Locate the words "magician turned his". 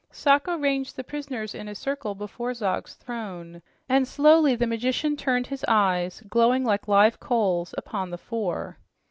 4.65-5.63